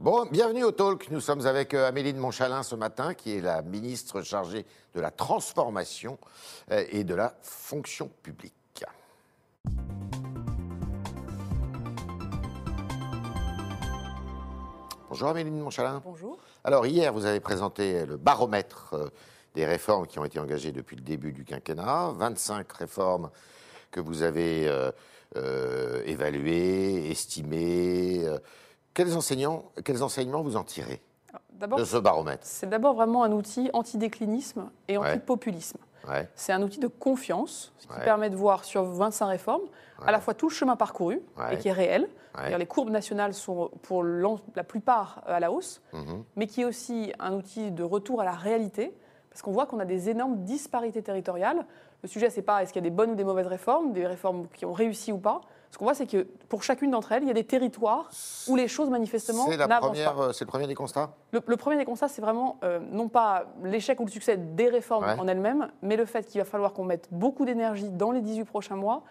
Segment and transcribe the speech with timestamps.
[0.00, 1.10] Bon, bienvenue au Talk.
[1.10, 5.00] Nous sommes avec euh, Amélie de Montchalin ce matin, qui est la ministre chargée de
[5.02, 6.18] la transformation
[6.70, 8.82] euh, et de la fonction publique.
[15.10, 16.00] Bonjour Amélie de Montchalin.
[16.02, 16.38] Bonjour.
[16.64, 19.10] Alors hier, vous avez présenté le baromètre euh,
[19.54, 22.12] des réformes qui ont été engagées depuis le début du quinquennat.
[22.16, 23.28] 25 réformes
[23.90, 24.90] que vous avez euh,
[25.36, 28.22] euh, évaluées, estimées.
[28.24, 28.38] Euh,
[28.94, 31.00] Quels, enseignants, quels enseignements vous en tirez
[31.76, 32.42] de ce baromètre?
[32.44, 35.78] c'est d'abord vraiment un outil anti-déclinisme et anti-populisme.
[36.08, 36.28] Ouais.
[36.34, 38.04] C'est un outil de confiance ce qui Ouais.
[38.04, 39.62] permet de voir sur 25 réformes
[40.06, 41.20] à la fois tout le chemin parcouru
[41.52, 42.08] et qui est réel.
[42.34, 46.24] C'est-à-dire Les courbes nationales sont pour la plupart à la hausse, Mhm.
[46.36, 48.94] mais qui est aussi un outil de retour à la réalité,
[49.28, 51.66] parce qu'on voit qu'on a des énormes disparités territoriales.
[52.02, 54.06] Le sujet, c'est pas est-ce qu'il y a des bonnes ou des mauvaises réformes, des
[54.06, 55.42] réformes qui ont réussi ou pas.
[55.70, 58.10] Ce qu'on voit, c'est que pour chacune d'entre elles, il y a des territoires
[58.48, 60.16] où les choses manifestement n'avancent pas.
[60.18, 63.08] euh, c'est le premier des constats Le, le premier des constats, c'est vraiment euh, non
[63.08, 65.18] pas l'échec ou le succès des réformes Ouais.
[65.18, 68.44] en elles-mêmes, mais le fait qu'il va falloir qu'on mette beaucoup d'énergie dans les 18
[68.44, 69.04] prochains mois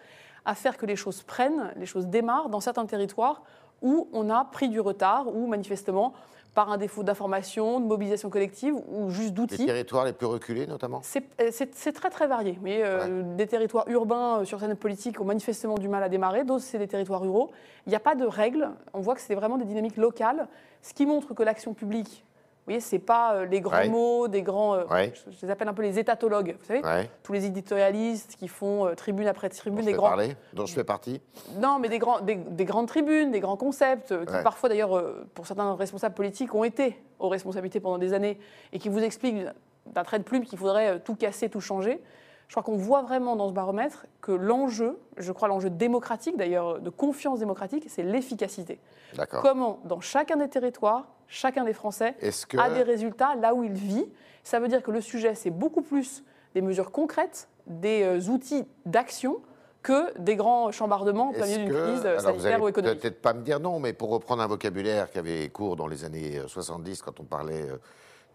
[0.46, 3.42] à faire que les choses prennent, les choses démarrent dans certains territoires
[3.82, 6.12] où on a pris du retard, ou manifestement
[6.60, 9.66] par un défaut d'information, de mobilisation collective ou juste Les d'outils.
[9.66, 12.60] territoires les plus reculés notamment C'est euh, très très varié.
[12.62, 16.44] Mais euh, des territoires urbains euh, sur scène politique ont manifestement du mal à démarrer,
[16.44, 17.50] d'autres c'est des territoires ruraux.
[17.86, 18.72] Il n'y a pas de règles.
[18.94, 20.50] On voit que c'est vraiment des dynamiques locales,
[20.82, 22.26] ce qui montre que l'action publique,
[22.70, 23.90] voyez, c'est pas euh, les grands Ouais.
[23.90, 24.76] mots, des grands.
[24.76, 25.14] euh, Ouais.
[25.14, 26.56] je, je les appelle un peu les étatologues.
[26.60, 30.08] Vous savez, Ouais, tous les éditorialistes qui font euh, tribune après tribune, des grands.
[30.10, 31.22] parler, dont je fais partie.
[31.58, 35.04] Non, mais des, grands, des, des grandes tribunes, des grands concepts, qui parfois d'ailleurs,
[35.34, 38.40] pour certains responsables politiques, ont été aux responsabilités pendant des années
[38.74, 39.46] et qui vous expliquent
[39.88, 42.02] d'un trait de plume qu'il faudrait tout casser, tout changer.
[42.48, 46.80] Je crois qu'on voit vraiment dans ce baromètre que l'enjeu, je crois l'enjeu démocratique d'ailleurs,
[46.80, 48.80] de confiance démocratique, c'est l'efficacité.
[49.16, 49.44] D'accord.
[49.44, 52.16] Comment, dans chacun des territoires, chacun des Français
[52.48, 54.06] que a des résultats là où il vit.
[54.44, 58.66] Ça veut dire que le sujet, c'est beaucoup plus des mesures concrètes, des euh, outils
[58.86, 59.42] d'action
[59.82, 63.00] que des grands chambardements au plein d'une crise euh, alors vous sanitaire allez ou économique.
[63.00, 66.04] Peut-être pas me dire non, mais pour reprendre un vocabulaire qui avait cours dans les
[66.04, 67.78] années euh, 70 quand on parlait euh,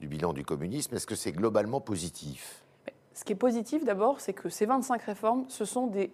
[0.00, 2.62] du bilan du communisme, est-ce que c'est globalement positif?
[3.12, 6.10] Ce qui est positif d'abord, c'est que ces 25 réformes, ce sont des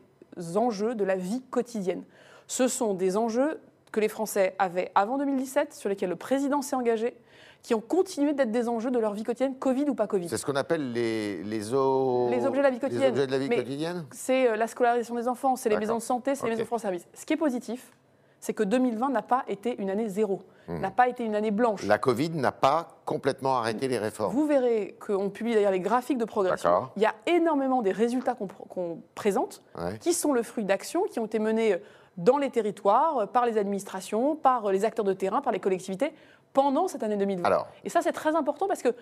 [0.56, 2.03] enjeux de la vie quotidienne.
[2.47, 3.60] Ce sont des enjeux
[3.93, 7.17] que les Français avaient avant 2017, sur lesquels le président s'est engagé,
[7.62, 10.28] qui ont continué d'être des enjeux de leur vie quotidienne, Covid ou pas Covid.
[10.28, 13.11] C'est ce qu'on appelle les, les, o- Les objets de la vie les quotidienne.
[13.11, 15.97] objets de la vie Mais- quotidienne C'est euh, la scolarisation des enfants, c'est les maisons
[15.99, 17.06] de santé, c'est les maisons France-Service.
[17.15, 17.91] Ce qui est positif,
[18.39, 20.78] c'est que 2020 n'a pas été une année zéro, Hmm.
[20.81, 21.83] n'a pas été une année blanche.
[21.84, 24.33] La Covid n'a pas complètement arrêté les réformes.
[24.33, 26.89] Vous verrez qu'on publie d'ailleurs les graphiques de progression.
[26.97, 29.99] Il y a énormément des résultats qu'on pr- qu'on présente Ouais.
[29.99, 31.77] qui sont le fruit d'actions qui ont été menées
[32.16, 36.12] dans les territoires, par les administrations, par les acteurs de terrain, par les collectivités
[36.53, 37.44] pendant cette année 2020.
[37.47, 38.94] Alors, Et ça, c'est très important parce que vous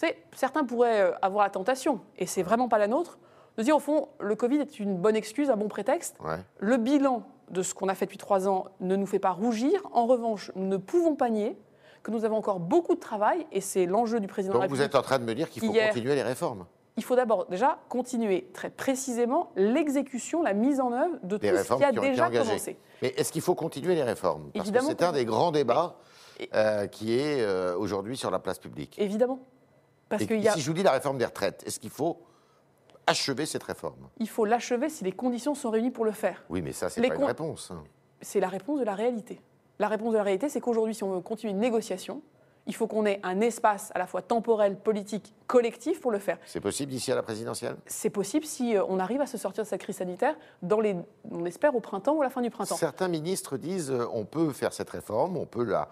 [0.00, 3.18] savez, certains pourraient euh, avoir la tentation, et c'est vraiment pas la nôtre,
[3.58, 6.16] de dire au fond, le Covid est une bonne excuse, un bon prétexte.
[6.24, 6.38] ouais.
[6.58, 9.82] Le bilan de ce qu'on a fait depuis trois ans ne nous fait pas rougir.
[9.92, 11.56] En revanche, nous ne pouvons pas nier
[12.02, 14.70] que nous avons encore beaucoup de travail, et c'est l'enjeu du président de la donc
[14.70, 14.94] vous République.
[14.94, 16.64] êtes en train de me dire qu'il faut Hier- continuer les réformes.
[16.96, 21.54] Il faut d'abord déjà continuer très précisément l'exécution, la mise en œuvre de Des tout
[21.54, 22.76] ce réformes qui a qui déjà commencé.
[23.02, 24.50] Mais est-ce qu'il faut continuer les réformes?
[24.54, 25.96] Parce Évidemment que c'est un que- des grands débats
[26.38, 28.96] Et- euh, qui est euh, aujourd'hui sur la place publique.
[28.98, 29.40] Évidemment.
[30.08, 32.20] Parce qu'il y a, Si je vous dis la réforme des retraites, est-ce qu'il faut
[33.08, 34.08] achever cette réforme?
[34.18, 36.44] Il faut l'achever si les conditions sont réunies pour le faire.
[36.48, 37.72] Oui, mais ça, c'est Les pas con- une réponse.
[38.20, 39.40] C'est la réponse de la réalité.
[39.80, 42.22] La réponse de la réalité, c'est qu'aujourd'hui, si on veut continuer une négociation,
[42.66, 46.38] il faut qu'on ait un espace à la fois temporel, politique, collectif pour le faire.
[46.46, 47.76] C'est possible d'ici à la présidentielle?
[47.86, 50.96] C'est possible si euh, on arrive à se sortir de cette crise sanitaire, dans les,
[51.30, 52.76] on espère au printemps ou à la fin du printemps.
[52.76, 55.88] Certains ministres disent euh, on peut faire cette réforme, on peut la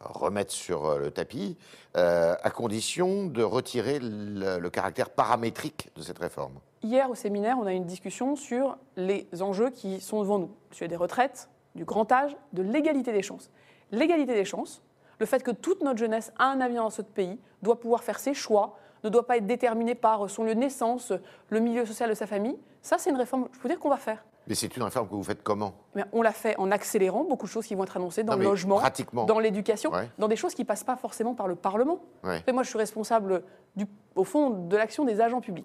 [0.00, 1.56] remettre sur euh, le tapis,
[1.96, 6.54] euh, à condition de retirer le, le caractère paramétrique de cette réforme.
[6.82, 10.50] Hier, au séminaire, on a eu une discussion sur les enjeux qui sont devant nous.
[10.70, 13.50] Sujet des retraites, du grand âge, de l'égalité des chances.
[13.90, 14.82] L'égalité des chances,
[15.18, 18.18] le fait que toute notre jeunesse a un avenir dans ce pays, doit pouvoir faire
[18.18, 21.12] ses choix, ne doit pas être déterminé par son lieu de naissance,
[21.50, 23.96] le milieu social de sa famille, ça, c'est une réforme, je peux dire qu'on va
[23.96, 24.24] faire.
[24.46, 25.72] Mais c'est une réforme que vous faites comment?
[25.94, 28.38] Mais on l'a fait en accélérant beaucoup de choses qui vont être annoncées dans Non,
[28.40, 28.78] le logement,
[29.26, 30.10] dans l'éducation, Ouais.
[30.18, 32.00] dans des choses qui passent pas forcément par le Parlement.
[32.22, 32.42] Ouais.
[32.52, 33.42] Moi, je suis responsable,
[33.74, 35.64] du, au fond, de l'action des agents publics.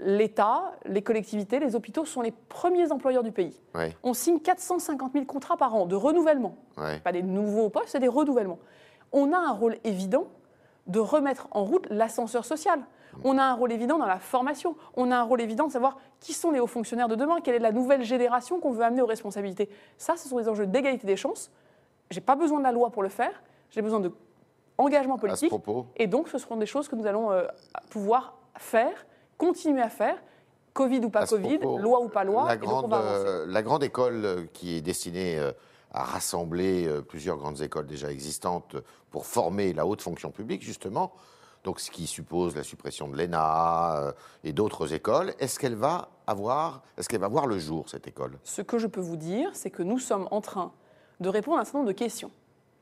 [0.00, 3.60] L'État, les collectivités, les hôpitaux sont les premiers employeurs du pays.
[4.02, 6.56] On signe 450 000 contrats par an de renouvellement.
[7.04, 8.58] Pas des nouveaux postes, c'est des renouvellements.
[9.12, 10.26] On a un rôle évident
[10.86, 12.80] de remettre en route l'ascenseur social.
[13.24, 14.74] On a un rôle évident dans la formation.
[14.96, 17.54] On a un rôle évident de savoir qui sont les hauts fonctionnaires de demain, quelle
[17.56, 19.68] est la nouvelle génération qu'on veut amener aux responsabilités.
[19.98, 21.50] Ça, ce sont des enjeux d'égalité des chances.
[22.10, 23.42] J'ai pas besoin de la loi pour le faire.
[23.70, 24.10] j'ai besoin de
[24.78, 25.48] engagement À ce politique.
[25.50, 27.44] propos, Et donc, ce seront des choses que nous allons euh,
[27.90, 29.06] pouvoir faire,
[29.46, 30.16] continuer à faire,
[30.72, 32.46] Covid ou pas Covid, propos, loi ou pas loi.
[32.46, 35.50] la donc on va euh, la grande école euh, qui est destinée euh,
[35.92, 38.76] à rassembler plusieurs grandes écoles déjà existantes
[39.10, 41.12] pour former la haute fonction publique, justement,
[41.64, 46.82] donc ce qui suppose la suppression de l'ENA et d'autres écoles, est-ce qu'elle va avoir,
[46.96, 48.38] est-ce qu'elle va voir le jour, cette école?
[48.42, 50.72] Ce que je peux vous dire, c'est que nous sommes en train
[51.20, 52.30] de répondre à un certain nombre de questions.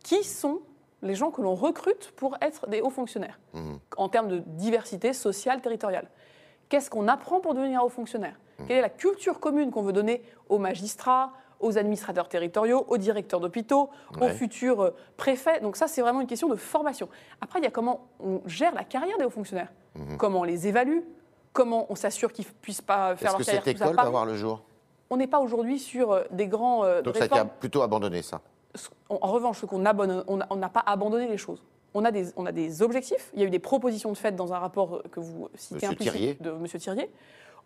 [0.05, 0.61] Qui sont
[1.03, 3.41] les gens que l'on recrute pour être des hauts fonctionnaires?
[3.55, 3.81] Mhm.
[3.97, 6.09] en termes de diversité sociale, territoriale
[6.71, 8.67] Qu'est-ce qu'on apprend pour devenir haut fonctionnaire Mhm.
[8.67, 13.41] Quelle est la culture commune qu'on veut donner aux magistrats, aux administrateurs territoriaux, aux directeurs
[13.41, 13.91] d'hôpitaux,
[14.21, 15.61] aux futurs euh, préfets?
[15.61, 17.09] Donc ça, c'est vraiment une question de formation.
[17.41, 19.73] Après, il y a comment on gère la carrière des hauts fonctionnaires,
[20.19, 21.01] comment on les évalue,
[21.53, 23.31] comment on s'assure qu'ils ne puissent pas faire.
[23.31, 24.63] Est-ce leur que carrière cette tous à école va voir le jour?
[25.13, 27.51] On n'est pas aujourd'hui sur euh, des grands euh, Donc ça a été réformes.
[27.59, 28.41] plutôt abandonné, ça?
[29.09, 31.61] En revanche, ce qu'on abandonne, on n'a pas abandonné les choses.
[31.95, 33.31] On a, des, on a des objectifs.
[33.35, 35.87] Il y a eu des propositions de fait dans un rapport euh, que vous citez
[35.87, 36.35] implicite Thirier.
[36.41, 36.65] de M.
[36.67, 37.11] Thirier.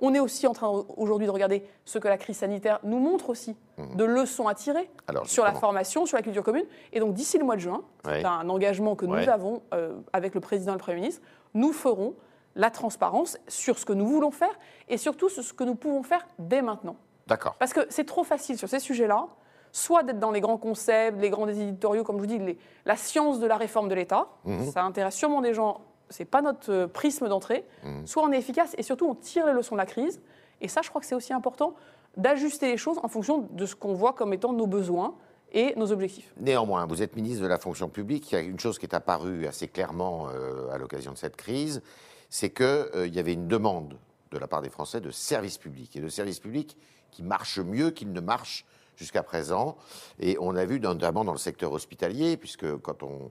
[0.01, 3.31] On est aussi en train aujourd'hui de regarder ce que la crise sanitaire nous montre
[3.31, 3.55] aussi,
[3.95, 4.89] de leçons à tirer Mhm.
[5.07, 6.65] Alors, sur la formation, sur la culture commune.
[6.93, 8.21] Et donc d'ici le mois de juin, Ouais.
[8.21, 11.23] c'est un engagement que nous avons euh, avec le président et le Premier ministre,
[11.55, 12.15] nous ferons
[12.57, 16.03] la transparence sur ce que nous voulons faire et surtout sur ce que nous pouvons
[16.03, 16.97] faire dès maintenant.
[17.29, 17.55] D'accord.
[17.59, 19.27] Parce que c'est trop facile sur ces sujets-là,
[19.75, 22.97] soit d'être dans les grands concepts, les grands éditoriaux, comme je vous dis, les- la
[22.97, 24.29] science de la réforme de l'État.
[24.45, 24.71] Mhm.
[24.71, 25.81] Ça intéresse sûrement des gens,
[26.11, 27.65] c'est pas notre euh, prisme d'entrée.
[27.83, 28.07] Mhm.
[28.07, 30.21] Soit on est efficace et surtout on tire les leçons de la crise.
[30.61, 31.75] Et ça, je crois que c'est aussi important
[32.17, 35.17] d'ajuster les choses en fonction de ce qu'on voit comme étant nos besoins
[35.53, 36.33] et nos objectifs.
[36.39, 38.31] Néanmoins, vous êtes ministre de la fonction publique.
[38.31, 41.35] Il y a une chose qui est apparue assez clairement euh, à l'occasion de cette
[41.35, 41.83] crise,
[42.31, 43.99] c'est qu'il y avait une demande
[44.31, 46.77] de la part des Français de services publics et de services publics
[47.11, 48.65] qui marchent mieux qu'ils ne marchent
[48.97, 49.77] jusqu'à présent.
[50.19, 53.31] Et on a vu notamment dans le secteur hospitalier, puisque quand on,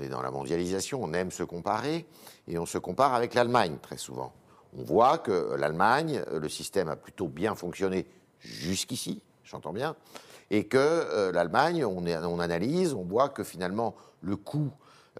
[0.00, 2.06] est dans la mondialisation, on aime se comparer,
[2.48, 4.32] et on se compare avec l'Allemagne très souvent.
[4.76, 8.06] On voit que l'Allemagne, le système a plutôt bien fonctionné
[8.38, 9.96] jusqu'ici, j'entends bien,
[10.50, 14.70] et que euh, l'Allemagne, on, analyse, on voit que finalement le coût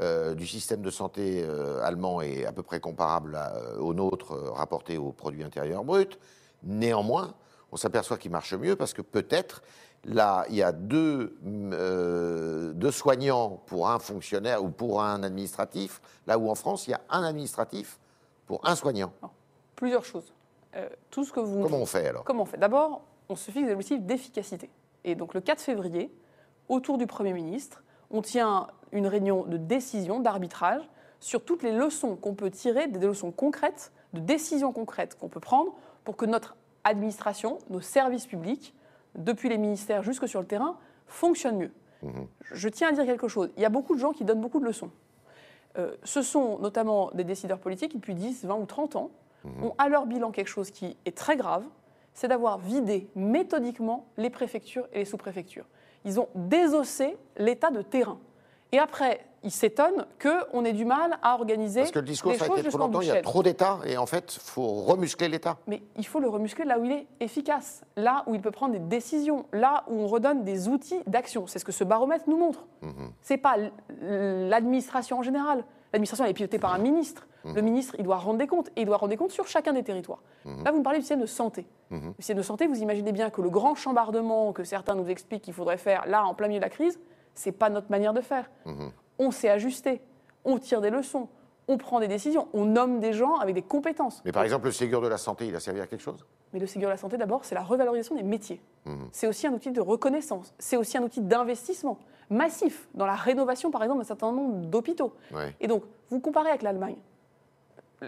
[0.01, 3.39] euh, du système de santé euh, allemand est à peu près comparable
[3.79, 6.19] au nôtre rapporté au produit intérieur brut.
[6.63, 7.35] Néanmoins,
[7.73, 9.63] on s'aperçoit qu'il marche mieux parce que peut-être
[10.05, 16.01] là, il y a deux, euh, deux soignants pour un fonctionnaire ou pour un administratif,
[16.27, 17.99] là où en France, il y a un administratif
[18.47, 19.13] pour un soignant.
[19.75, 20.33] Plusieurs choses.
[20.77, 22.25] Euh, tout ce que vous Comment on fait alors?
[22.25, 22.59] Comment on fait?
[22.59, 24.71] D'abord, on se fixe des objectifs d'efficacité.
[25.05, 26.15] Et donc le 4 février,
[26.69, 30.83] autour du Premier ministre, on tient une réunion de décision, d'arbitrage,
[31.21, 35.41] sur toutes les leçons qu'on peut tirer, des leçons concrètes, de décisions concrètes qu'on peut
[35.41, 35.73] prendre
[36.05, 38.75] pour que notre administration, nos services publics,
[39.15, 40.77] depuis les ministères jusque sur le terrain,
[41.07, 41.73] fonctionnent mieux.
[42.51, 43.51] Je tiens à dire quelque chose.
[43.57, 44.91] Il y a beaucoup de gens qui donnent beaucoup de leçons.
[45.79, 49.11] Euh, ce sont notamment des décideurs politiques qui, depuis 10, 20 ou 30 ans,
[49.61, 51.65] ont à leur bilan quelque chose qui est très grave,
[52.15, 55.67] c'est d'avoir vidé méthodiquement les préfectures et les sous-préfectures.
[56.05, 58.19] Ils ont désossé l'état de terrain.
[58.71, 62.45] Et après, ils s'étonnent qu'on ait du mal à organiser Parce que le discours, ça
[62.45, 65.29] a été trop longtemps, il y a trop d'États, et en fait, il faut remuscler
[65.29, 65.59] l'État.
[65.67, 68.73] Mais il faut le remuscler là où il est efficace, là où il peut prendre
[68.73, 71.47] des décisions, là où on redonne des outils d'action.
[71.47, 72.67] C'est ce que ce baromètre nous montre.
[73.21, 73.73] C'est pas l-
[74.49, 75.65] l'administration en général.
[75.93, 77.27] L'administration elle est pilotée par un ministre.
[77.45, 79.73] Le ministre, il doit rendre des comptes et il doit rendre des comptes sur chacun
[79.73, 80.23] des territoires.
[80.65, 81.67] Là, vous me parlez du système de santé.
[81.91, 85.43] Le système de santé, vous imaginez bien que le grand chambardement que certains nous expliquent
[85.43, 86.99] qu'il faudrait faire là, en plein milieu de la crise,
[87.35, 88.49] c'est pas notre manière de faire.
[89.23, 90.01] On s'est ajusté,
[90.45, 91.29] on tire des leçons,
[91.69, 94.21] on prend des décisions, on nomme des gens avec des compétences.
[94.25, 96.27] Mais par exemple, le Ségur de la santé, il a servi à quelque chose?
[96.53, 98.61] Mais le Ségur de la santé, d'abord, c'est la revalorisation des métiers.
[98.85, 99.09] Mhm.
[99.13, 100.55] C'est aussi un outil de reconnaissance.
[100.59, 101.99] C'est aussi un outil d'investissement
[102.31, 105.13] massif dans la rénovation, par exemple, d'un certain nombre d'hôpitaux.
[105.33, 105.55] Ouais.
[105.61, 106.97] Et donc, vous comparez avec l'Allemagne.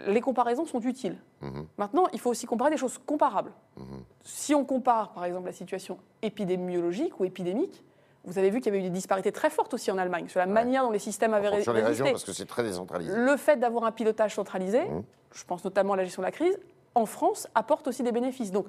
[0.09, 1.17] Les comparaisons sont utiles.
[1.43, 1.67] Mhm.
[1.79, 3.53] Maintenant, il faut aussi comparer des choses comparables.
[4.25, 7.85] Si on compare, par exemple, la situation épidémiologique ou épidémique,
[8.25, 10.41] vous avez vu qu'il y avait eu des disparités très fortes aussi en Allemagne sur
[10.41, 12.03] la manière dont les systèmes avaient En fonction des résisté.
[12.05, 13.13] régions, parce que c'est très décentralisé.
[13.15, 15.03] Le fait d'avoir un pilotage centralisé, Mhm.
[15.35, 16.59] je pense notamment à la gestion de la crise,
[16.95, 18.51] en France, apporte aussi des bénéfices.
[18.51, 18.67] Donc,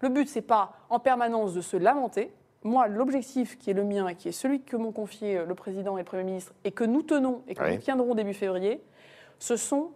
[0.00, 2.32] le but, c'est pas en permanence de se lamenter.
[2.64, 5.54] Moi, l'objectif qui est le mien et qui est celui que m'ont confié euh, le
[5.54, 7.74] président et le Premier ministre et que nous tenons et que Oui.
[7.76, 8.82] nous tiendrons début février,
[9.38, 9.90] ce sont,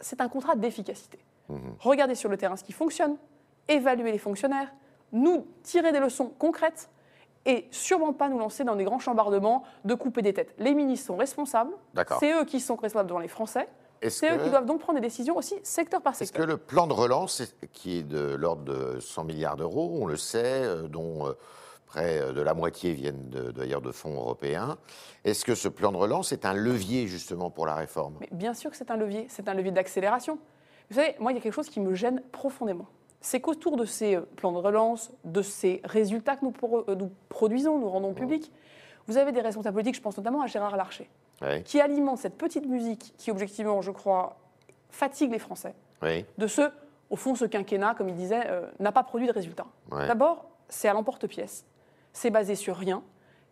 [0.00, 1.18] c'est un contrat d'efficacité.
[1.48, 1.58] Mhm.
[1.80, 3.16] Regardez sur le terrain ce qui fonctionne,
[3.68, 4.70] évaluer les fonctionnaires,
[5.12, 6.90] nous tirer des leçons concrètes
[7.46, 10.54] et sûrement pas nous lancer dans des grands chambardements de couper des têtes.
[10.58, 11.72] Les ministres sont responsables,
[12.20, 13.68] c'est eux qui sont responsables devant les Français,
[14.08, 16.46] c'est eux qui doivent donc prendre des décisions aussi secteur par est-ce que secteur.
[16.46, 20.42] le plan de relance, qui est de l'ordre de 100 milliards d'euros, on le sait,
[20.64, 21.32] euh, dont euh,
[21.86, 24.76] près de la moitié viennent de- d'ailleurs de, fonds européens.
[25.24, 28.14] Est-ce que ce plan de relance est un levier justement pour la réforme?
[28.20, 30.38] Mais bien sûr que c'est un levier, c'est un levier d'accélération.
[30.90, 32.86] Vous savez, moi, il y a quelque chose qui me gêne profondément.
[33.22, 36.94] C'est qu'autour de ces euh, plans de relance, de ces résultats que nous, pro- euh,
[36.94, 38.52] nous produisons, nous rendons publics,
[39.06, 41.08] vous avez des responsables politiques, je pense notamment à Gérard Larcher,
[41.40, 44.36] Oui, qui alimentent cette petite musique qui, objectivement, je crois,
[44.90, 46.62] fatigue les Français, oui, de ce,
[47.10, 49.66] au fond, ce quinquennat, comme il disait, euh, n'a pas produit de résultats.
[49.90, 51.64] D'abord, c'est à l'emporte-pièce.
[52.12, 53.02] C'est basé sur rien.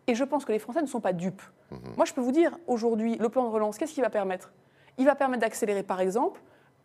[0.07, 1.43] Et je pense que les Français ne sont pas dupes.
[1.71, 1.79] Mhm.
[1.97, 4.53] Moi, je peux vous dire, aujourd'hui, le plan de relance, qu'est-ce qu'il va permettre?
[4.99, 6.41] Il va permettre d'accélérer, par exemple,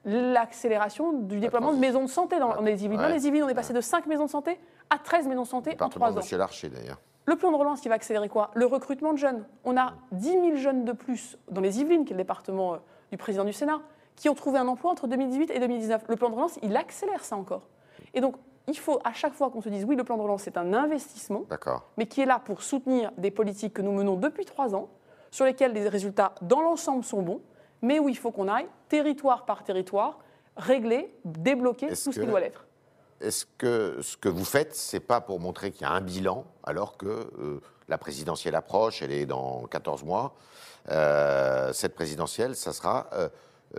[0.06, 3.02] l'accélération du déploiement de maisons de santé dans, les Yvelines.
[3.02, 4.60] Dans les Yvelines, on est passé de 5 maisons de santé
[4.90, 6.22] à 13 maisons de santé en Département 3 de ans.
[6.22, 7.00] Monsieur Larcher d'ailleurs.
[7.26, 8.52] Le plan de relance, il va accélérer quoi?
[8.54, 9.46] Le recrutement de jeunes.
[9.64, 12.78] On a 10 000 jeunes de plus dans les Yvelines, qui est le département euh,
[13.12, 13.82] du président du Sénat,
[14.16, 16.04] qui ont trouvé un emploi entre 2018 et 2019.
[16.08, 17.68] Le plan de relance, il accélère ça encore.
[18.14, 18.36] Et donc,
[18.68, 20.74] il faut à chaque fois qu'on se dise oui, le plan de relance, c'est un
[20.74, 21.46] investissement,
[21.98, 24.90] mais qui est là pour soutenir des politiques que nous menons depuis trois ans,
[25.32, 27.42] sur lesquelles les résultats dans l'ensemble sont bons,
[27.82, 30.20] mais où il faut qu'on aille territoire par territoire,
[30.56, 32.66] régler, débloquer tout ce qui doit l'être.
[33.22, 36.46] Est-ce que ce que vous faites, c'est pas pour montrer qu'il y a un bilan,
[36.64, 40.36] alors que euh, la présidentielle approche, elle est dans 14 mois.
[40.90, 43.30] Euh, cette présidentielle, ça sera euh,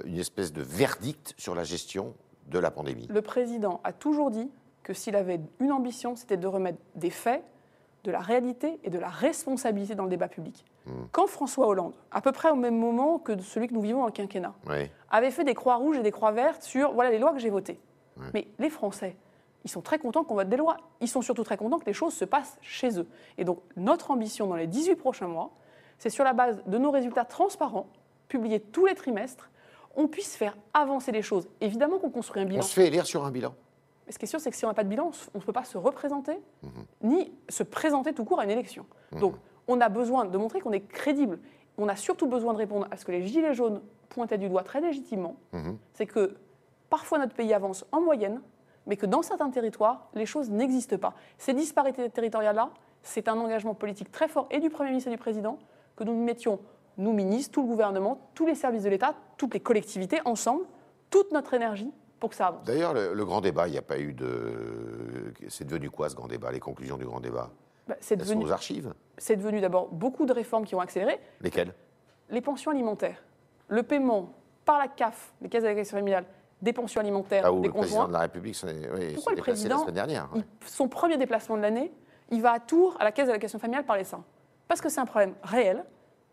[0.04, 2.14] une espèce de verdict sur la gestion
[2.46, 3.06] de la pandémie?
[3.08, 4.50] Le président a toujours dit
[4.82, 7.42] que s'il avait une ambition, c'était de remettre des faits,
[8.06, 10.64] de la réalité et de la responsabilité dans le débat public.
[11.10, 14.10] Quand François Hollande, à peu près au même moment que celui que nous vivons en
[14.12, 14.88] quinquennat, Oui.
[15.10, 17.50] avait fait des croix rouges et des croix vertes sur voilà les lois que j'ai
[17.50, 17.80] votées.
[18.32, 19.16] Mais les Français,
[19.64, 20.76] ils sont très contents qu'on vote des lois.
[21.00, 23.08] Ils sont surtout très contents que les choses se passent chez eux.
[23.36, 25.50] Et donc notre ambition dans les 18 prochains mois,
[25.98, 27.88] c'est sur la base de nos résultats transparents,
[28.28, 29.50] publiés tous les trimestres,
[29.96, 31.48] on puisse faire avancer les choses.
[31.60, 32.62] Évidemment qu'on construit un On bilan.
[32.62, 33.54] se fait élire sur un bilan.
[34.06, 35.42] Mais ce qui est sûr, c'est que si on n'a pas de bilan, on ne
[35.42, 36.38] peut pas se représenter,
[37.02, 38.86] ni se présenter tout court à une élection.
[39.20, 39.34] Donc,
[39.68, 41.38] on a besoin de montrer qu'on est crédible.
[41.78, 44.62] On a surtout besoin de répondre à ce que les Gilets jaunes pointaient du doigt
[44.62, 45.36] très légitimement.
[45.52, 45.76] Mhm.
[45.92, 46.36] C'est que
[46.88, 48.40] parfois notre pays avance en moyenne,
[48.86, 51.14] mais que dans certains territoires, les choses n'existent pas.
[51.38, 52.70] Ces disparités territoriales-là,
[53.02, 55.58] c'est un engagement politique très fort et du Premier ministre et du Président
[55.96, 56.60] que nous mettions,
[56.96, 60.64] nous ministres, tout le gouvernement, tous les services de l'État, toutes les collectivités, ensemble,
[61.10, 62.64] toute notre énergie pour que ça avance.
[62.64, 65.32] D'ailleurs, le, le grand débat, il n'y a pas eu de.
[65.48, 67.50] C'est devenu quoi ce grand débat Les conclusions du grand débat?
[67.86, 68.92] Bah, c'est Elles sont devenu, aux archives?
[69.18, 71.20] C'est devenu d'abord beaucoup de réformes qui ont accéléré.
[71.40, 71.72] Lesquelles?
[72.30, 73.22] Les pensions alimentaires,
[73.68, 74.32] le paiement
[74.64, 76.24] par la CAF, les caisses d'allocation familiale,
[76.60, 79.32] des pensions alimentaires Ah, où des le président de la République s'en est, oui, Pourquoi
[79.32, 80.28] le déplacé la président, semaine dernière.
[80.34, 80.40] ouais.
[80.62, 81.92] il- son premier déplacement de l'année,
[82.30, 84.18] il va à Tours, à la caisse d'allocation familiale, parler ça
[84.66, 85.84] Parce que c'est un problème réel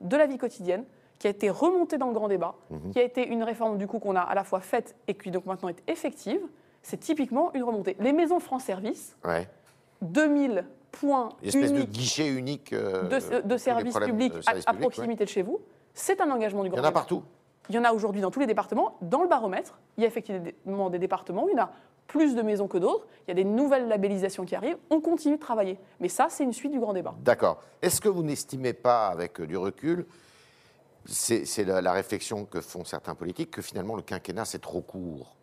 [0.01, 0.85] de la vie quotidienne
[1.23, 2.91] qui a été remonté dans le grand débat, Mhm.
[2.91, 5.31] qui a été une réforme du coup qu'on a à la fois faite et qui
[5.31, 6.41] donc maintenant est effective.
[6.81, 7.95] C'est typiquement une remontée.
[8.01, 9.47] Les maisons France Service, Ouais.
[10.01, 14.79] 2000 points Une espèce de guichet unique euh, de, de publics de à, ouais.
[14.81, 15.61] proximité de chez vous,
[15.93, 16.99] c'est un engagement du Il grand y en a débat.
[16.99, 17.23] partout.
[17.69, 18.97] Il y en a aujourd'hui dans tous les départements.
[19.01, 21.71] Dans le baromètre, il y a effectivement des départements où il y en a
[22.07, 23.07] plus de maisons que d'autres.
[23.25, 24.77] Il y a des nouvelles labellisations qui arrivent.
[24.89, 25.79] On continue de travailler.
[26.01, 27.15] Mais ça, c'est une suite du grand débat.
[27.21, 27.61] D'accord.
[27.81, 30.05] Est-ce que vous n'estimez pas, avec du recul,
[31.05, 35.35] c'est la, la réflexion que font certains politiques, que finalement le quinquennat c'est trop court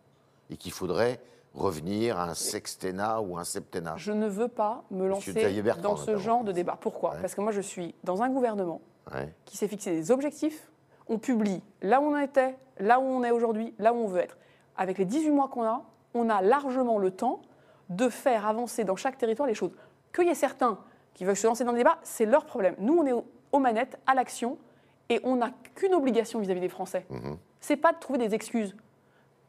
[0.51, 1.21] et qu'il faudrait
[1.55, 5.97] revenir à un sextennat ou un septennat Je ne veux pas me lancer Bertrand, dans
[5.97, 6.79] ce genre de débat.
[6.81, 7.11] Pourquoi?
[7.15, 7.21] Ouais.
[7.21, 8.81] Parce que moi, je suis dans un gouvernement
[9.13, 9.35] Ouais.
[9.45, 10.71] qui s'est fixé des objectifs.
[11.09, 14.21] On publie là où on était, là où on est aujourd'hui, là où on veut
[14.21, 14.37] être.
[14.77, 15.83] Avec les 18 mois qu'on a,
[16.15, 17.43] on a largement le temps
[17.89, 19.73] de faire avancer dans chaque territoire les choses.
[20.15, 20.79] Qu'il y ait certains
[21.15, 22.77] qui veulent se lancer dans le débat, c'est leur problème.
[22.79, 24.57] Nous, on est au- aux manettes, à l'action,
[25.11, 27.05] et on n'a qu'une obligation vis-à-vis des Français.
[27.11, 27.37] Mhm.
[27.61, 28.75] C'est pas de trouver des excuses.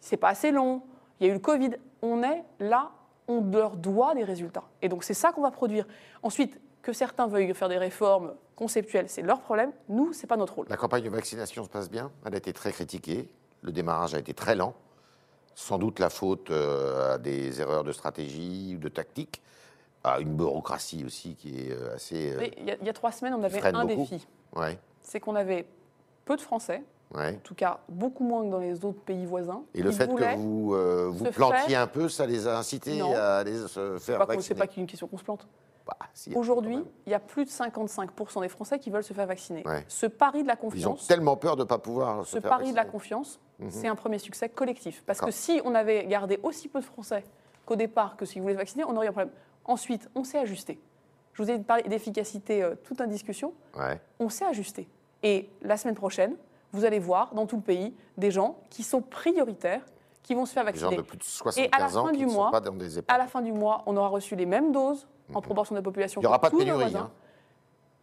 [0.01, 0.81] C'est pas assez long,
[1.19, 1.71] il y a eu le Covid.
[2.01, 2.91] On est là,
[3.27, 4.63] on leur doit des résultats.
[4.81, 5.85] Et donc c'est ça qu'on va produire.
[6.23, 9.71] Ensuite, que certains veuillent faire des réformes conceptuelles, c'est leur problème.
[9.87, 10.65] Nous, c'est pas notre rôle.
[10.67, 12.11] La campagne de vaccination se passe bien.
[12.25, 13.29] Elle a été très critiquée.
[13.61, 14.73] Le démarrage a été très lent.
[15.53, 19.41] Sans doute la faute euh, à des erreurs de stratégie ou de tactique,
[20.03, 22.31] à une bureaucratie aussi qui est euh, assez.
[22.31, 24.07] euh, Il y, a, il y a trois semaines, on avait un beaucoup.
[24.09, 24.25] défi.
[24.55, 25.65] ouais, C'est qu'on avait
[26.25, 26.84] peu de Français,
[27.15, 27.36] ouais.
[27.36, 29.63] en tout cas beaucoup moins que dans les autres pays voisins.
[29.74, 32.98] Et le fait que vous euh, vous plantiez faire- un peu, ça les a incités
[33.00, 33.13] Non.
[33.15, 34.60] à aller se faire pas qu'on- C'est vacciner.
[34.60, 35.48] pas qu'une question qu'on se plante.
[35.88, 36.77] Bah, si, Aujourd'hui,
[37.08, 39.63] il y a plus de 55% des Français qui veulent se faire vacciner.
[39.65, 39.84] Ouais.
[39.88, 42.39] Ce pari de la ils ont confiance, tellement peur de ne pas pouvoir se ce
[42.39, 42.91] faire pari de la vacciner.
[42.91, 43.72] confiance, Mhm.
[43.72, 45.03] c'est un premier succès collectif.
[45.08, 47.24] Parce que si on avait gardé aussi peu de Français
[47.65, 49.34] qu'au départ que s'ils voulaient se vacciner, on aurait eu un problème.
[49.65, 50.79] Ensuite, on s'est ajusté.
[51.33, 53.53] Je vous ai parlé d'efficacité euh, toute en discussion.
[53.77, 54.00] Ouais.
[54.19, 54.88] On s'est ajusté.
[55.23, 56.35] Et la semaine prochaine,
[56.73, 59.81] vous allez voir dans tout le pays des gens qui sont prioritaires,
[60.23, 60.97] qui vont se faire Les gens vacciner.
[60.97, 63.51] de plus de 75 ans qui sont mois, pas dans des À la fin du
[63.51, 66.21] mois, on aura reçu les mêmes doses en proportion de la population.
[66.21, 66.95] Il n'y aura pas de pénurie.
[66.95, 67.09] hein.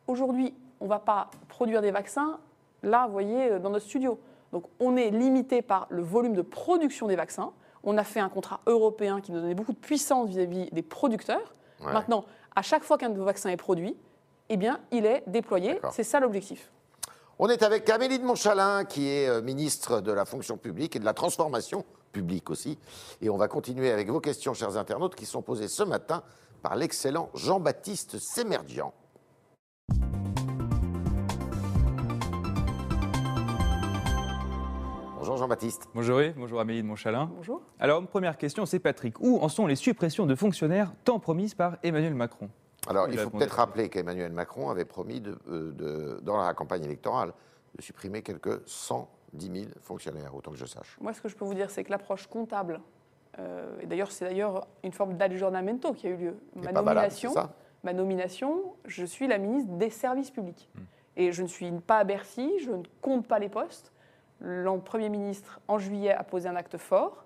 [0.06, 2.38] Aujourd'hui, on ne va pas produire des vaccins,
[2.82, 4.18] là, vous voyez, euh, dans notre studio.
[4.52, 7.52] Donc, on est limité par le volume de production des vaccins.
[7.84, 11.52] On a fait un contrat européen qui nous donnait beaucoup de puissance vis-à-vis des producteurs.
[11.84, 11.92] Ouais.
[11.92, 12.24] Maintenant,
[12.56, 13.96] à chaque fois qu'un vaccins est produit,
[14.48, 15.80] eh bien, il est déployé.
[15.92, 16.70] C'est ça l'objectif.
[17.38, 20.98] On est avec Amélie de Montchalin, qui est euh, ministre de la fonction publique et
[20.98, 22.78] de la transformation publique aussi.
[23.22, 26.24] Et on va continuer avec vos questions, chers internautes, qui sont posées ce matin
[26.62, 28.92] par l'excellent Jean-Baptiste Sémerdian.
[35.18, 35.88] Bonjour Jean-Baptiste.
[35.94, 37.30] Bonjour Yves, bonjour Amélie de Montchalin.
[37.34, 37.60] Bonjour.
[37.80, 39.18] Alors, première question, c'est Patrick.
[39.20, 42.48] Où en sont les suppressions de fonctionnaires tant promises par Emmanuel Macron?
[42.88, 46.84] Alors, il faut peut-être rappeler qu'Emmanuel Macron avait promis, de- euh, de- dans la campagne
[46.84, 47.32] électorale,
[47.76, 50.96] de supprimer quelques 110 000 fonctionnaires, autant que je sache.
[51.00, 52.80] Moi, ce que je peux vous dire, c'est que l'approche comptable,
[53.38, 56.34] euh, et d'ailleurs, c'est d'ailleurs une forme d'aggiornamento qui a eu lieu.
[56.54, 57.34] Ma valable, nomination,
[57.82, 60.70] ma nomination, je suis la ministre des services publics.
[60.76, 60.80] Hmm.
[61.16, 63.92] Et je ne suis pas à Bercy, je ne compte pas les postes.
[64.40, 67.24] Le Premier ministre, en juillet, a posé un acte fort.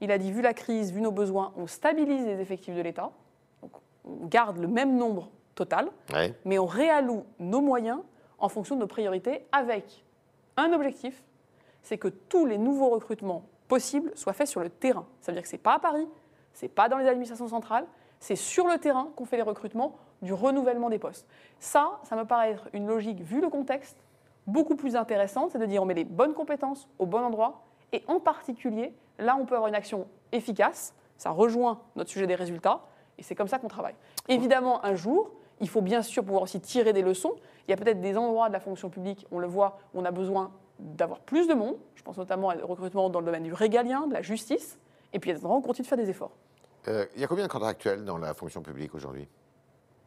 [0.00, 3.10] Il a dit, vu la crise, vu nos besoins, on stabilise les effectifs de l'État.
[3.62, 3.72] Donc,
[4.04, 6.34] on garde le même nombre total, Ouais.
[6.44, 8.00] mais on réalloue nos moyens
[8.38, 10.04] en fonction de nos priorités avec
[10.56, 11.22] un objectif,
[11.82, 15.06] c'est que tous les nouveaux recrutements possibles soient faits sur le terrain.
[15.20, 16.08] Ça veut dire que ce n'est pas à Paris,
[16.54, 17.86] ce n'est pas dans les administrations centrales,
[18.18, 21.26] c'est sur le terrain qu'on fait les recrutements du renouvellement des postes.
[21.58, 23.96] Ça, ça me paraît être une logique, vu le contexte,
[24.46, 28.02] beaucoup plus intéressante, c'est de dire on met les bonnes compétences au bon endroit, et
[28.06, 32.82] en particulier, là on peut avoir une action efficace, ça rejoint notre sujet des résultats,
[33.18, 33.94] et c'est comme ça qu'on travaille.
[34.28, 35.30] Évidemment, un jour,
[35.60, 37.34] il faut bien sûr pouvoir aussi tirer des leçons.
[37.68, 40.04] Il y a peut-être des endroits de la fonction publique, on le voit, où on
[40.04, 41.76] a besoin d'avoir plus de monde.
[41.94, 44.78] Je pense notamment au recrutement dans le domaine du régalien, de la justice.
[45.12, 46.32] Et puis il y a des endroits où on continue de faire des efforts.
[46.88, 49.28] Euh, il y a combien de contractuels dans la fonction publique aujourd'hui?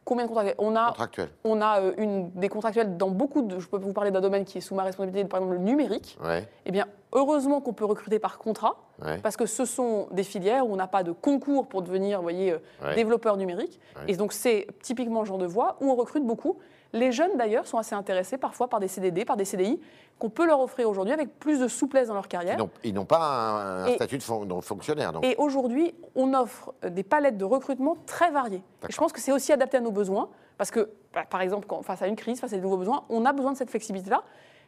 [0.04, 0.92] Combien de contractuels On a,
[1.44, 3.58] on a euh, une, des contractuels dans beaucoup de.
[3.58, 6.18] Je peux vous parler d'un domaine qui est sous ma responsabilité, par exemple le numérique.
[6.22, 9.18] Ouais, Eh bien, heureusement qu'on peut recruter par contrat, ouais.
[9.22, 12.22] parce que ce sont des filières où on n'a pas de concours pour devenir, vous
[12.24, 12.94] voyez, euh, Ouais.
[12.94, 13.80] développeur numérique.
[14.08, 16.58] Et donc, c'est typiquement le genre de voie où on recrute beaucoup.
[16.94, 19.80] Les jeunes, d'ailleurs, sont assez intéressés parfois par des CDD, par des CDI,
[20.18, 22.56] qu'on peut leur offrir aujourd'hui avec plus de souplesse dans leur carrière.
[22.84, 25.12] Ils n'ont pas un, un Et- statut de, fon- de fonctionnaire.
[25.12, 25.24] Donc.
[25.24, 28.62] Et aujourd'hui, on offre des palettes de recrutement très variées.
[28.88, 31.66] Et je pense que c'est aussi adapté à nos besoins, parce que, bah, par exemple,
[31.66, 33.70] quand, face à une crise, face à des nouveaux besoins, on a besoin de cette
[33.70, 34.22] flexibilité-là.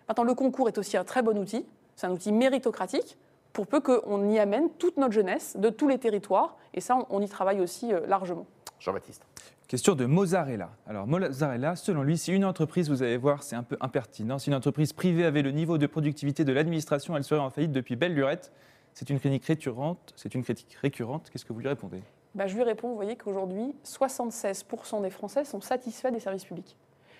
[0.08, 1.64] Maintenant, le concours est aussi un très bon outil.
[1.94, 3.16] C'est un outil méritocratique,
[3.52, 6.56] pour peu qu'on y amène toute notre jeunesse de tous les territoires.
[6.74, 8.46] Et ça, on, on y travaille aussi euh, largement.
[8.80, 9.22] Jean-Baptiste.
[9.68, 10.70] Question de Mozzarella.
[10.86, 14.48] Alors, Mozzarella, selon lui, si une entreprise, vous allez voir, c'est un peu impertinent, si
[14.48, 17.96] une entreprise privée avait le niveau de productivité de l'administration, elle serait en faillite depuis
[17.96, 18.52] belle lurette.
[18.94, 20.14] C'est une critique récurrente.
[20.14, 21.30] C'est une critique récurrente.
[21.30, 22.00] Qu'est-ce que vous lui répondez?
[22.36, 26.76] Bah, je lui réponds, vous voyez qu'aujourd'hui, 76% des Français sont satisfaits des services publics.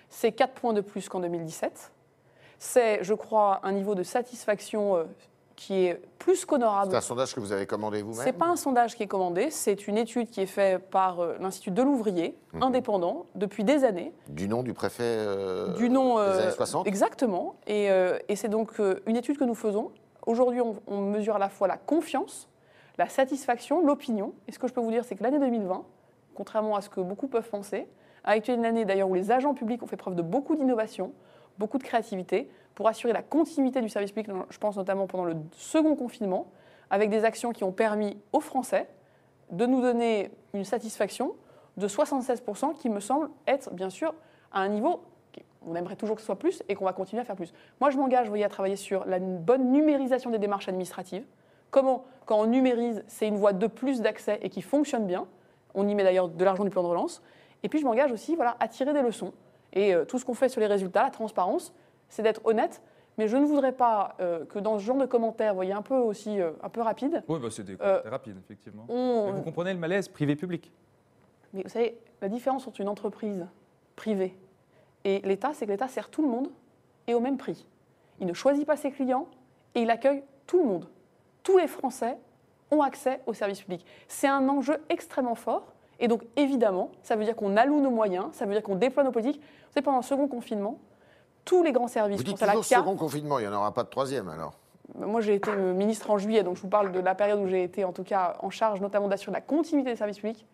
[0.09, 1.91] C'est 4 points de plus qu'en 2017.
[2.59, 5.03] C'est, je crois, un niveau de satisfaction euh,
[5.57, 6.91] qui est plus qu'honorable.
[6.91, 9.49] C'est un sondage que vous avez commandé vous-même C'est pas un sondage qui est commandé,
[9.49, 12.63] c'est une étude qui est faite par euh, l'Institut de l'ouvrier, Mhm.
[12.63, 14.13] indépendant, depuis des années.
[14.29, 16.17] Du nom du préfet euh, du nom.
[16.17, 17.55] des euh, années 60 Exactement.
[17.65, 19.91] Et, euh, et c'est donc une étude que nous faisons.
[20.27, 22.47] Aujourd'hui, on, on mesure à la fois la confiance,
[22.99, 24.33] la satisfaction, l'opinion.
[24.47, 25.83] Et ce que je peux vous dire, c'est que l'année 2020,
[26.35, 27.87] contrairement à ce que beaucoup peuvent penser,
[28.23, 31.13] a été une année d'ailleurs où les agents publics ont fait preuve de beaucoup d'innovation,
[31.57, 35.35] beaucoup de créativité pour assurer la continuité du service public, je pense notamment pendant le
[35.53, 36.45] second confinement,
[36.91, 38.87] avec des actions qui ont permis aux Français
[39.49, 41.33] de nous donner une satisfaction
[41.77, 44.13] de 76%, qui me semble être bien sûr
[44.51, 45.01] à un niveau
[45.65, 47.51] on aimerait toujours que ce soit plus et qu'on va continuer à faire plus.
[47.81, 51.25] Moi, je m'engage, à travailler sur la bonne numérisation des démarches administratives.
[51.71, 55.27] Comment, quand on numérise, c'est une voie de plus d'accès et qui fonctionne bien.
[55.73, 57.23] On y met d'ailleurs de l'argent du plan de relance.
[57.63, 59.33] Et puis, je m'engage aussi voilà, à tirer des leçons.
[59.73, 61.73] Et euh, tout ce qu'on fait sur les résultats, la transparence,
[62.09, 62.81] c'est d'être honnête.
[63.17, 65.81] Mais je ne voudrais pas euh, que dans ce genre de commentaires, vous voyez, un
[65.81, 68.85] peu aussi euh, un peu rapide, Oui, bah, c'est des Euh, commentaires rapides, effectivement.
[68.89, 70.71] on, vous comprenez le malaise privé-public
[71.53, 73.47] Mais vous savez, la différence entre une entreprise
[73.95, 74.37] privée
[75.03, 76.49] et l'État, c'est que l'État sert tout le monde
[77.07, 77.65] et au même prix.
[78.19, 79.27] Il ne choisit pas ses clients
[79.73, 80.87] et il accueille tout le monde.
[81.41, 82.17] Tous les Français
[82.69, 83.83] ont accès au service public.
[84.07, 85.73] C'est un enjeu extrêmement fort.
[85.99, 89.03] Et donc, évidemment, ça veut dire qu'on alloue nos moyens, ça veut dire qu'on déploie
[89.03, 89.41] nos politiques.
[89.41, 90.77] Vous savez, pendant le second confinement,
[91.47, 93.89] tous les grands services, Vous dites toujours second confinement, il n'y en aura pas de
[93.89, 94.53] troisième alors
[94.97, 97.47] moi, j'ai été euh, ministre en juillet, donc je vous parle de la période où
[97.47, 100.45] j'ai été en tout cas en charge notamment d'assurer la continuité des services publics.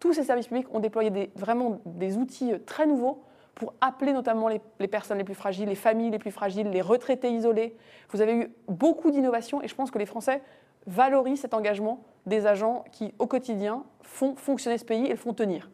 [0.00, 3.22] Tous ces services publics ont déployé des- vraiment des outils euh, très nouveaux
[3.54, 6.80] pour appeler notamment les, les personnes les plus fragiles, les familles les plus fragiles, les
[6.80, 7.76] retraités isolés.
[8.10, 10.42] Vous avez eu beaucoup d'innovations et je pense que les Français
[10.86, 15.34] valorise cet engagement des agents qui, au quotidien, font fonctionner ce pays et le font
[15.34, 15.70] tenir.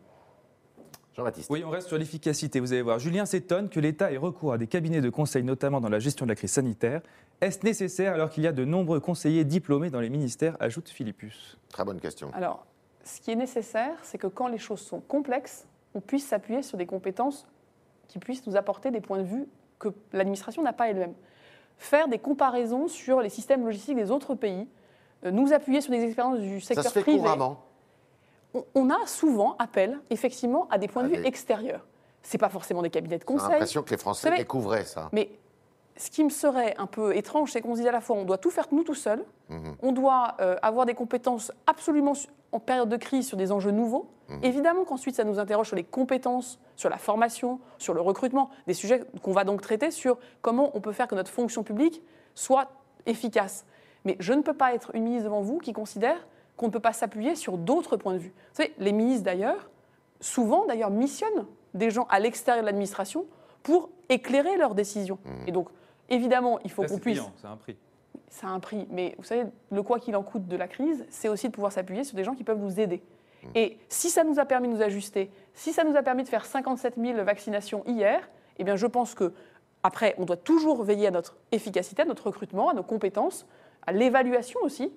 [1.21, 1.51] Jean-Baptiste.
[1.51, 2.61] Oui, on reste sur l'efficacité.
[2.61, 5.81] Vous allez voir, Julien s'étonne que l'État ait recours à des cabinets de conseil, notamment
[5.81, 7.03] dans la gestion de la crise sanitaire.
[7.41, 11.57] Est-ce nécessaire alors qu'il y a de nombreux conseillers diplômés dans les ministères ajoute Philippus.
[11.71, 12.31] Très bonne question.
[12.35, 12.67] Alors,
[13.05, 16.77] ce qui est nécessaire, c'est que quand les choses sont complexes, on puisse s'appuyer sur
[16.79, 17.47] des compétences
[18.09, 19.47] qui puissent nous apporter des points de vue
[19.79, 21.15] que l'administration n'a pas elle-même.
[21.79, 24.69] Faire des comparaisons sur les systèmes logistiques des autres pays,
[25.25, 27.19] euh, nous appuyer sur des expériences du secteur Ça se fait privé.
[27.19, 27.65] couramment.
[28.75, 31.87] On, a souvent appel, effectivement, à des points de vue extérieurs.
[32.23, 33.51] C'est pas forcément des cabinets de J'ai conseil.
[33.51, 35.09] l'impression que les Français savez- découvraient ça.
[35.13, 35.31] Mais
[35.97, 38.25] ce qui me serait un peu étrange, c'est qu'on se dit à la fois, on
[38.25, 39.77] doit tout faire nous tout seuls, Mhm.
[39.83, 42.13] on doit euh, avoir des compétences absolument
[42.53, 44.09] en période de crise sur des enjeux nouveaux.
[44.29, 44.41] Mhm.
[44.43, 48.75] Évidemment qu'ensuite, ça nous interroge sur les compétences, sur la formation, sur le recrutement, des
[48.75, 52.03] sujets qu'on va donc traiter sur comment on peut faire que notre fonction publique
[52.35, 52.69] soit
[53.07, 53.65] efficace.
[54.05, 56.27] Mais je ne peux pas être une ministre devant vous qui considère
[56.61, 58.35] qu'on ne peut pas s'appuyer sur d'autres points de vue.
[58.51, 59.71] Vous savez, les ministres d'ailleurs,
[60.21, 63.25] souvent d'ailleurs, missionnent des gens à l'extérieur de l'administration
[63.63, 65.19] pour éclairer leurs décisions.
[65.47, 65.71] Et donc,
[66.11, 67.79] évidemment, il faut qu'on c'est puisse payant, c'est un prix.
[68.29, 68.87] ça a un prix.
[68.91, 71.73] Mais vous savez, le quoi qu'il en coûte de la crise, c'est aussi de pouvoir
[71.73, 73.03] s'appuyer sur des gens qui peuvent nous aider.
[73.55, 76.29] Et si ça nous a permis de nous ajuster, si ça nous a permis de
[76.29, 79.33] faire 57 000 vaccinations hier, eh bien je pense que
[79.83, 83.47] après, on doit toujours veiller à notre efficacité, à notre recrutement, à nos compétences,
[83.87, 84.93] à l'évaluation aussi,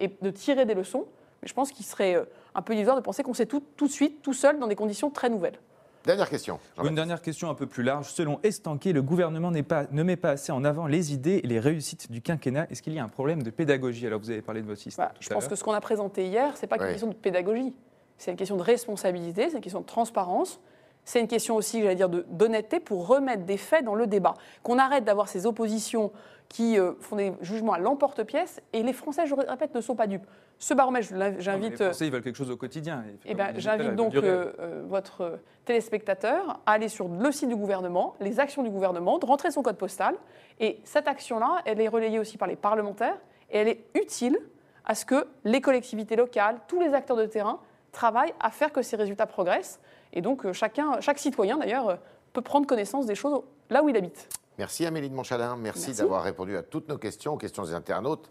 [0.00, 1.06] et de tirer des leçons.
[1.42, 3.86] Mais je pense qu'il serait euh, un peu illusoire de penser qu'on sait tout tout
[3.86, 5.58] de suite, tout seul, dans des conditions très nouvelles.
[6.04, 6.58] Dernière question.
[6.82, 8.10] Une dernière question un peu plus large.
[8.10, 11.46] Selon Estanquet, le gouvernement n'est pas- ne met pas assez en avant les idées et
[11.46, 12.66] les réussites du quinquennat.
[12.70, 14.06] Est-ce qu'il y a un problème de pédagogie?
[14.06, 15.04] Alors, vous avez parlé de votre système.
[15.04, 17.08] Voilà, tout je à pense que ce qu'on a présenté hier, c'est pas qu'une question
[17.08, 17.74] de pédagogie,
[18.16, 20.58] c'est une question de responsabilité, c'est une question de transparence,
[21.04, 24.34] c'est une question aussi, j'allais dire, de- d'honnêteté pour remettre des faits dans le débat.
[24.62, 26.12] Qu'on arrête d'avoir ces oppositions
[26.50, 30.08] qui euh, font des jugements à l'emporte-pièce, et les Français, je répète, ne sont pas
[30.08, 30.26] dupes.
[30.58, 31.08] Ce baromètre,
[31.38, 31.78] j'invite.
[31.78, 33.04] Les Français, ils veulent quelque chose au quotidien.
[33.08, 37.56] Et Eh ben, J'invite donc euh, euh, votre téléspectateur à aller sur le site du
[37.56, 40.16] gouvernement, les actions du gouvernement, de rentrer son code postal.
[40.58, 43.16] Et cette action-là, elle est relayée aussi par les parlementaires
[43.50, 44.38] et elle est utile
[44.84, 47.60] à ce que les collectivités locales, tous les acteurs de terrain
[47.92, 49.80] travaillent à faire que ces résultats progressent.
[50.12, 51.98] Et donc chacun, chaque citoyen d'ailleurs
[52.32, 54.28] peut prendre connaissance des choses là où il habite.
[54.60, 55.56] Merci Amélie de Montchalin.
[55.56, 56.02] Merci, Merci.
[56.02, 58.30] d'avoir répondu à toutes nos questions, aux questions des internautes,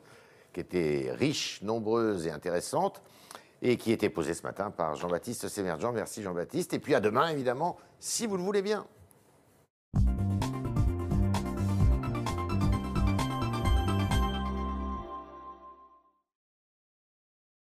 [0.54, 3.02] qui étaient riches, nombreuses et intéressantes,
[3.63, 5.92] et qui étaient posées ce matin par Jean-Baptiste Sémergent.
[5.92, 6.76] Merci Jean-Baptiste.
[6.76, 8.86] Et puis à demain, évidemment, si vous le voulez bien.